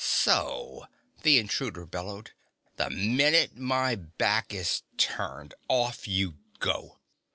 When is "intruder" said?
1.37-1.85